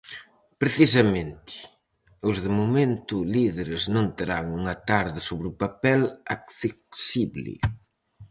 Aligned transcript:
Precisamente, 0.61 1.55
os 2.29 2.37
de 2.43 2.49
momento 2.59 3.15
líderes 3.35 3.83
non 3.95 4.05
terán 4.17 4.45
unha 4.59 4.75
tarde 4.91 5.19
sobre 5.29 5.45
o 5.51 5.57
papel 5.63 6.01
accesible. 6.35 7.53